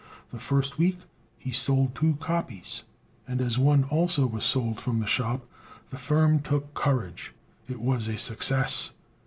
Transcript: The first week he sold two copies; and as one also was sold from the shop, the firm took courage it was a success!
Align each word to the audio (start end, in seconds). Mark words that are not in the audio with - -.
The 0.31 0.39
first 0.39 0.79
week 0.79 0.97
he 1.37 1.51
sold 1.51 1.93
two 1.93 2.15
copies; 2.15 2.85
and 3.27 3.39
as 3.39 3.59
one 3.59 3.83
also 3.83 4.25
was 4.25 4.43
sold 4.43 4.79
from 4.79 4.99
the 4.99 5.05
shop, 5.05 5.45
the 5.91 5.99
firm 5.99 6.39
took 6.39 6.73
courage 6.73 7.35
it 7.69 7.79
was 7.79 8.07
a 8.07 8.17
success! 8.17 8.93